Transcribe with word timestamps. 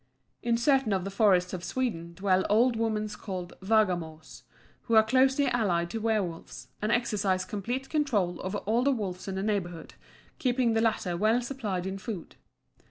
In 0.41 0.57
certain 0.57 0.93
of 0.93 1.03
the 1.03 1.11
forests 1.11 1.53
of 1.53 1.63
Sweden 1.63 2.15
dwell 2.15 2.43
old 2.49 2.75
women 2.75 3.07
called 3.07 3.53
Vargamors, 3.61 4.41
who 4.85 4.95
are 4.95 5.03
closely 5.03 5.47
allied 5.49 5.91
to 5.91 5.99
werwolves, 6.01 6.69
and 6.81 6.91
exercise 6.91 7.45
complete 7.45 7.87
control 7.87 8.43
over 8.43 8.57
all 8.57 8.81
the 8.81 8.91
wolves 8.91 9.27
in 9.27 9.35
the 9.35 9.43
neighbourhood, 9.43 9.93
keeping 10.39 10.73
the 10.73 10.81
latter 10.81 11.15
well 11.15 11.39
supplied 11.39 11.85
in 11.85 11.99
food. 11.99 12.35